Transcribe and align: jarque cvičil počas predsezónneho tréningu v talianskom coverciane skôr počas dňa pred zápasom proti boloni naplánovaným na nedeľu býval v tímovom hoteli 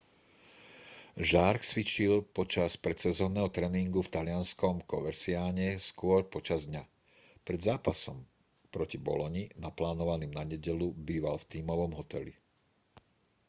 jarque 1.31 1.61
cvičil 1.71 2.13
počas 2.37 2.71
predsezónneho 2.85 3.49
tréningu 3.55 3.99
v 4.03 4.09
talianskom 4.17 4.75
coverciane 4.91 5.69
skôr 5.89 6.21
počas 6.35 6.61
dňa 6.69 6.81
pred 7.45 7.59
zápasom 7.69 8.17
proti 8.73 8.97
boloni 9.07 9.43
naplánovaným 9.65 10.31
na 10.37 10.41
nedeľu 10.51 10.87
býval 11.07 11.35
v 11.39 11.47
tímovom 11.53 11.91
hoteli 12.01 12.33